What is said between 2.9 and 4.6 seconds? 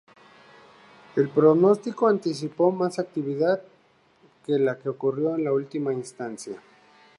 actividad que